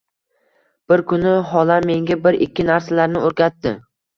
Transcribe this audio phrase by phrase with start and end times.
[0.91, 3.79] Bir kuni holam menga bir-ikki narsalarni o'rgatdi.